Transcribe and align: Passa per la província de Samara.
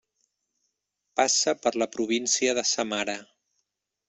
Passa 1.21 1.53
per 1.67 1.73
la 1.83 1.89
província 1.99 2.57
de 2.61 2.65
Samara. 2.71 3.19